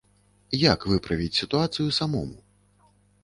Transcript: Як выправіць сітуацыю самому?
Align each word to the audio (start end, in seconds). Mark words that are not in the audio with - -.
Як 0.61 0.79
выправіць 0.91 1.37
сітуацыю 1.41 1.87
самому? 1.99 2.39